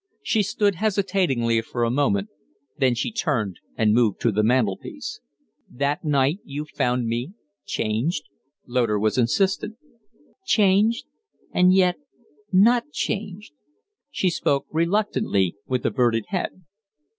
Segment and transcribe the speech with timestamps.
[0.23, 2.29] She stood hesitating for a moment,
[2.75, 5.19] then she turned and moved to the mantel piece.
[5.69, 7.33] "That night you found me
[7.67, 8.23] changed?"
[8.65, 9.75] Loder was insistent.
[10.43, 11.05] "Changed
[11.53, 11.97] and yet
[12.51, 13.53] not changed."
[14.09, 16.63] She spoke reluctantly, with averted head.